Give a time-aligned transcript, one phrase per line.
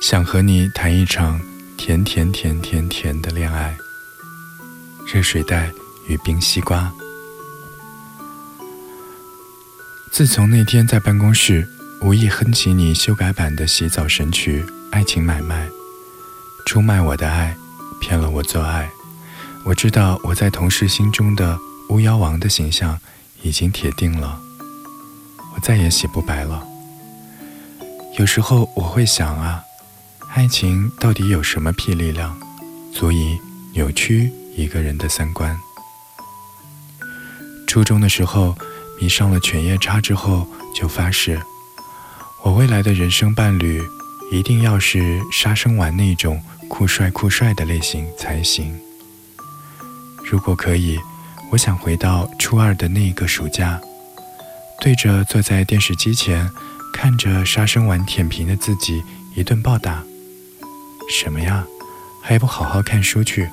[0.00, 1.38] 想和你谈一场
[1.76, 3.76] 甜甜甜甜甜的恋爱。
[5.06, 5.70] 热水袋
[6.06, 6.90] 与冰西瓜。
[10.10, 11.68] 自从那天在办公室
[12.00, 15.68] 无意哼起你修改版的洗澡神曲《爱情买卖》，
[16.64, 17.54] 出卖我的爱，
[18.00, 18.90] 骗了我做爱，
[19.66, 21.58] 我知道我在同事心中的
[21.90, 22.98] 巫妖王的形象
[23.42, 24.40] 已经铁定了，
[25.54, 26.66] 我再也洗不白了。
[28.18, 29.62] 有时候我会想啊，
[30.34, 32.38] 爱情到底有什么屁力量，
[32.92, 33.38] 足以
[33.72, 35.58] 扭曲一个人的三观？
[37.66, 38.56] 初中的时候。
[39.02, 41.40] 迷上了犬夜叉之后，就发誓，
[42.42, 43.82] 我未来的人生伴侣
[44.30, 48.78] 一定要是杀生丸那种酷帅酷帅的类型才行。
[50.22, 50.98] 如果可以，
[51.50, 53.80] 我想回到初二的那一个暑假，
[54.82, 56.50] 对着坐在电视机前
[56.92, 59.02] 看着杀生丸舔屏的自己
[59.34, 60.04] 一顿暴打。
[61.10, 61.66] 什么呀，
[62.22, 63.50] 还不好好看书去？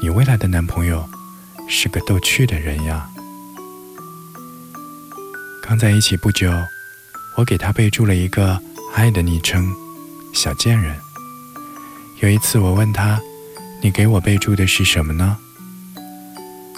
[0.00, 1.06] 你未来的男朋友
[1.68, 3.08] 是个逗趣的人呀。
[5.62, 6.52] 刚在一起不久，
[7.36, 8.60] 我给他备注了一个
[8.94, 9.74] “爱”的昵称
[10.32, 10.96] “小贱人”。
[12.22, 13.20] 有一次我问他
[13.82, 15.36] ：“你给我备注的是什么呢？”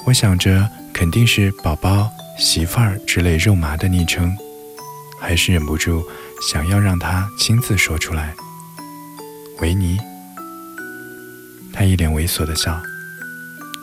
[0.06, 4.34] 我想着肯定是“宝宝”“媳妇儿”之类肉麻的昵称，
[5.20, 6.02] 还是忍不住
[6.40, 8.34] 想要让他亲自说出来。
[9.60, 9.98] 维尼，
[11.72, 12.80] 他一脸猥琐的笑：“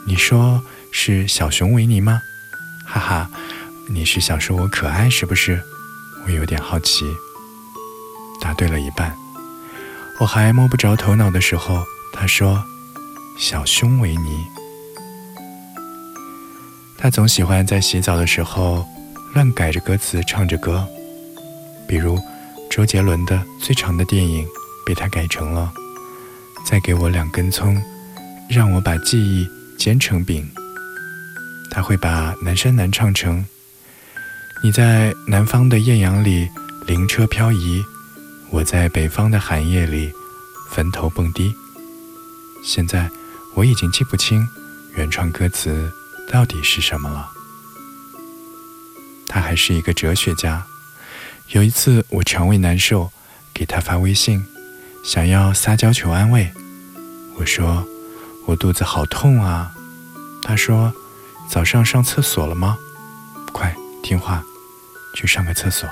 [0.06, 2.20] 你说是小熊维尼吗？”
[2.86, 3.30] 哈哈。
[3.88, 5.62] 你是想说我可爱是不是？
[6.24, 7.04] 我有点好奇。
[8.40, 9.14] 答对了一半。
[10.18, 12.64] 我还摸不着头脑的时候，他说
[13.38, 14.44] ：“小熊维尼。”
[16.98, 18.84] 他总喜欢在洗澡的时候
[19.34, 20.84] 乱改着歌词唱着歌，
[21.86, 22.18] 比如
[22.68, 24.44] 周杰伦的《最长的电影》
[24.86, 25.70] 被他改成了
[26.64, 27.76] “再给我两根葱，
[28.48, 30.48] 让我把记忆煎成饼”。
[31.70, 33.44] 他会把《南山南》唱成。
[34.62, 36.48] 你在南方的艳阳里
[36.86, 37.84] 灵车漂移，
[38.50, 40.10] 我在北方的寒夜里
[40.70, 41.52] 坟头蹦迪。
[42.64, 43.10] 现在
[43.54, 44.48] 我已经记不清
[44.94, 45.92] 原创歌词
[46.32, 47.28] 到底是什么了。
[49.28, 50.64] 他还是一个哲学家。
[51.50, 53.10] 有一次我肠胃难受，
[53.52, 54.42] 给他发微信，
[55.06, 56.50] 想要撒娇求安慰。
[57.36, 57.86] 我说
[58.44, 59.72] 我肚子好痛啊。
[60.42, 60.92] 他说
[61.48, 62.76] 早上上厕所了吗？
[63.52, 63.74] 快。
[64.02, 64.42] 听话，
[65.14, 65.88] 去上个厕所。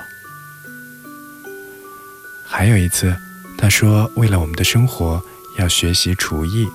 [2.45, 3.15] 还有一次，
[3.57, 5.21] 他说为了我们的生活
[5.57, 6.67] 要学习厨艺。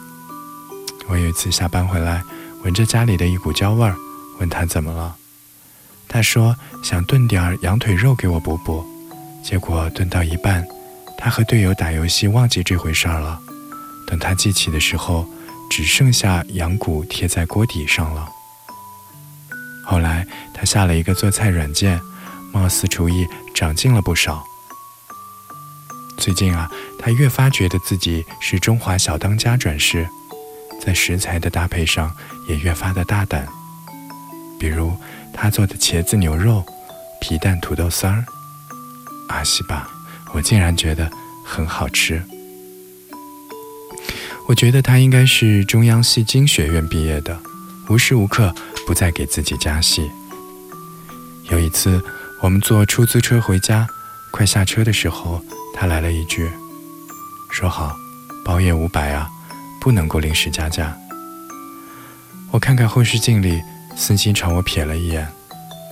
[1.09, 2.23] 我有一次下班回来，
[2.63, 3.97] 闻着家里的一股焦味儿，
[4.39, 5.17] 问他怎么了。
[6.09, 8.85] 他说想炖点羊腿肉给我补补，
[9.43, 10.67] 结果炖到一半，
[11.21, 13.39] 他和队友打游戏忘记这回事儿了。
[14.07, 15.27] 等他记起的时候，
[15.71, 18.27] 只剩下羊骨贴在锅底上了。
[19.85, 22.01] 后来他下了一个做菜软件，
[22.53, 24.43] 貌似厨艺长进了不少。
[26.17, 30.09] 最近啊，他越发觉得自己是中华小当家转世，
[30.81, 32.15] 在食材的搭配上
[32.49, 33.47] 也越发的大胆。
[34.59, 34.97] 比如
[35.33, 36.65] 他做的茄子牛肉、
[37.21, 38.25] 皮蛋土豆丝儿，
[39.29, 39.89] 阿西吧，
[40.33, 41.11] 我竟然觉得
[41.45, 42.23] 很好吃。
[44.47, 47.39] 我觉得他应该是中央戏精学院毕业的。
[47.89, 48.55] 无时无刻
[48.87, 50.09] 不在给自己加戏。
[51.51, 52.01] 有一次，
[52.41, 53.89] 我们坐出租车回家，
[54.31, 55.43] 快下车的时候，
[55.75, 56.49] 他来了一句
[57.51, 57.97] ：“说好，
[58.45, 59.29] 包夜五百啊，
[59.81, 60.97] 不能够临时加价。”
[62.53, 63.61] 我看看后视镜里，
[63.97, 65.27] 司机朝我瞥了一眼，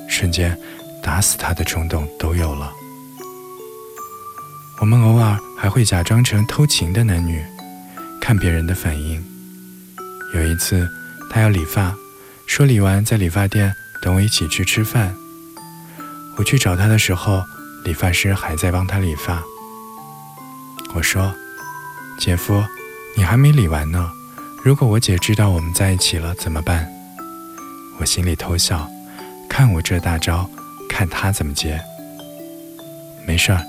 [0.09, 0.57] 瞬间
[1.03, 2.73] 打死他的冲动都有了。
[4.81, 7.45] 我们偶尔还会假装成偷情的男女，
[8.21, 9.25] 看别人的反应。
[10.35, 10.89] 有一次。
[11.31, 11.95] 他要理发，
[12.47, 15.15] 说理完在理发店等我一起去吃饭。
[16.39, 17.45] 我去找他的时候，
[17.85, 19.43] 理发师还在帮他理发。
[20.95, 21.35] 我说
[22.19, 22.65] ：“姐夫，
[23.15, 24.11] 你还没理完呢。
[24.65, 26.89] 如果我姐知道我们在一起了怎么办？”
[28.01, 28.89] 我心里偷笑，
[29.51, 30.49] 看我这大招，
[30.89, 31.79] 看他怎么接。
[33.27, 33.63] 没事儿，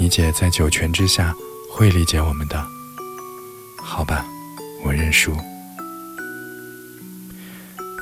[0.00, 1.34] 你姐在九泉之下
[1.70, 2.64] 会理解我们的。
[3.82, 4.24] 好吧，
[4.84, 5.36] 我认输。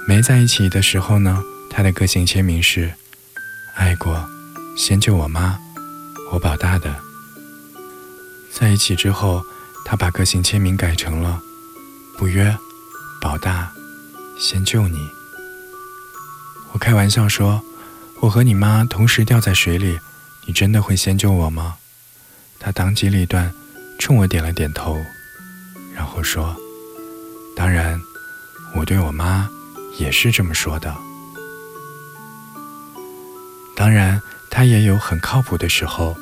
[0.06, 2.92] 没在一起的时候呢，他的个性签名是
[3.74, 4.28] “爱过，
[4.76, 5.58] 先救我妈，
[6.30, 6.94] 我保大的”。
[8.52, 9.42] 在一起之后，
[9.84, 11.40] 他把个性签名改成了
[12.18, 12.56] “不约，
[13.22, 13.72] 保大，
[14.38, 14.98] 先救你”。
[16.72, 17.62] 我开玩笑说
[18.20, 19.98] ：“我和你妈同时掉在水里，
[20.46, 21.76] 你真的会先救我吗？”
[22.58, 23.52] 他当机立断，
[23.98, 25.00] 冲我点了点头，
[25.94, 26.56] 然后说
[27.56, 28.00] ：“当然，
[28.74, 29.48] 我对我妈
[29.98, 30.94] 也是这么说的。
[33.76, 34.20] 当然，
[34.50, 36.16] 他也有很靠谱的时候，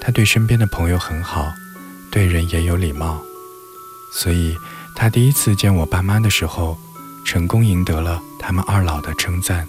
[0.00, 1.52] 他对身边的朋友很好，
[2.10, 3.22] 对人也有礼貌，
[4.12, 4.56] 所以
[4.94, 6.76] 他第一次见我爸妈的时候，
[7.24, 9.68] 成功赢得了他们二老的称赞。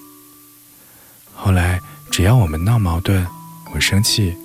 [1.35, 3.27] 后来，只要我们闹矛盾，
[3.73, 4.35] 我生气。”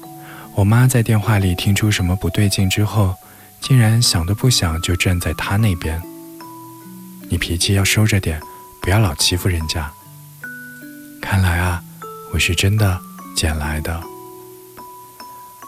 [0.55, 3.15] 我妈在电话里听出什么不对劲之后，
[3.61, 6.01] 竟然想都不想就站在他那边。
[7.29, 8.41] 你脾气要收着点，
[8.83, 9.91] 不要老欺负人家。
[11.21, 11.83] 看来啊，
[12.33, 13.01] 我是真的
[13.35, 14.03] 捡来的。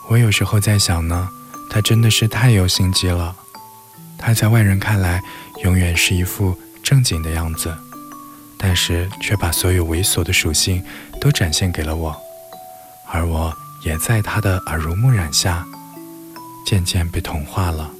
[0.08, 1.28] 我有时候在想呢，
[1.70, 3.34] 他真的是太有心机了。
[4.18, 5.22] 他在外人看来
[5.64, 7.74] 永远是一副正经的样子，
[8.58, 10.84] 但是却把所有猥琐的属性
[11.20, 12.14] 都展现给了我，
[13.10, 13.56] 而我。
[13.84, 15.64] 也在他的耳濡目染下，
[16.66, 17.90] 渐渐被同化了。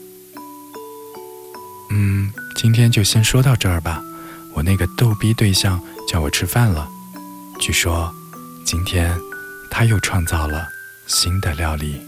[1.91, 4.03] 嗯，今天就先说到这儿吧。
[4.55, 6.89] 我那个逗逼对象叫我吃饭了，
[7.61, 8.13] 据说
[8.65, 9.17] 今天
[9.71, 10.67] 他又创造了
[11.07, 12.01] 新的料理。